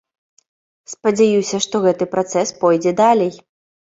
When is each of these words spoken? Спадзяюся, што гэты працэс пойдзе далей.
Спадзяюся, 0.93 1.59
што 1.67 1.75
гэты 1.85 2.07
працэс 2.15 2.53
пойдзе 2.63 2.95
далей. 3.03 3.31